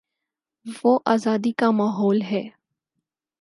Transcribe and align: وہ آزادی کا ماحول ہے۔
وہ 0.65 0.99
آزادی 1.05 1.51
کا 1.51 1.71
ماحول 1.71 2.21
ہے۔ 2.21 2.43